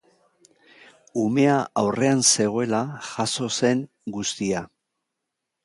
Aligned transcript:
Umea 1.23 1.57
aurrean 1.83 2.25
zegoela 2.31 2.81
jazo 3.11 3.53
zen 3.61 3.87
guztia. 4.19 4.67